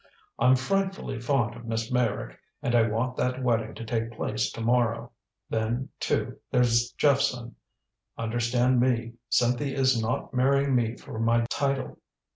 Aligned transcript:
I'm 0.39 0.55
frightfully 0.55 1.19
fond 1.19 1.55
of 1.55 1.65
Miss 1.65 1.91
Meyrick, 1.91 2.39
and 2.63 2.73
I 2.73 2.87
want 2.87 3.17
that 3.17 3.43
wedding 3.43 3.75
to 3.75 3.85
take 3.85 4.11
place 4.13 4.49
to 4.53 4.59
morrow. 4.59 5.11
Then, 5.47 5.89
too, 5.99 6.39
there's 6.49 6.89
Jephson. 6.93 7.55
Understand 8.17 8.79
me 8.79 9.13
Cynthia 9.29 9.77
is 9.77 10.01
not 10.01 10.33
marrying 10.33 10.73
me 10.73 10.95
for 10.97 11.19
my 11.19 11.45
title. 11.51 11.99